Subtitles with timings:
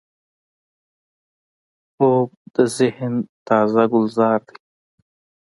[1.95, 3.13] خوب د ذهن
[3.47, 4.57] تازه ګلزار دی